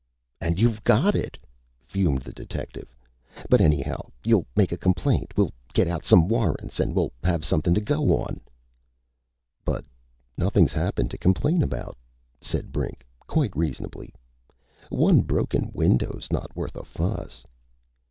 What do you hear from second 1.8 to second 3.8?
fumed the detective. "But